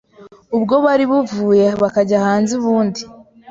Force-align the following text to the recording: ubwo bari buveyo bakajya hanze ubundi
ubwo 0.55 0.75
bari 0.85 1.03
buveyo 1.11 1.69
bakajya 1.83 2.17
hanze 2.25 2.51
ubundi 2.59 3.01